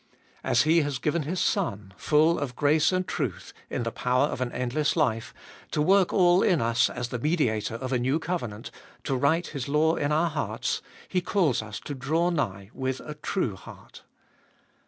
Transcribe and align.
As 0.43 0.63
He 0.63 0.81
has 0.81 0.97
given 0.97 1.21
His 1.21 1.39
Son, 1.39 1.93
full 1.95 2.39
of 2.39 2.55
grace 2.55 2.91
and 2.91 3.07
truth, 3.07 3.53
in 3.69 3.83
the 3.83 3.91
power 3.91 4.25
of 4.25 4.41
an 4.41 4.51
endless 4.51 4.95
life, 4.95 5.31
to 5.69 5.79
work 5.79 6.11
all 6.11 6.41
in 6.41 6.59
us 6.59 6.89
as 6.89 7.09
the 7.09 7.19
Mediator 7.19 7.75
of 7.75 7.93
a 7.93 7.99
new 7.99 8.17
covenant, 8.17 8.71
to 9.03 9.15
write 9.15 9.49
His 9.49 9.67
law 9.69 9.93
in 9.95 10.11
our 10.11 10.31
hearts, 10.31 10.81
He 11.07 11.21
calls 11.21 11.61
us 11.61 11.79
to 11.81 11.93
draw 11.93 12.31
nigh 12.31 12.71
with 12.73 12.99
a 13.01 13.13
true 13.13 13.55
heart. 13.55 14.01